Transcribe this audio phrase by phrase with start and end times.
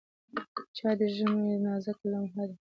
[0.77, 2.55] چای د ژمي نازکه لمحه ده.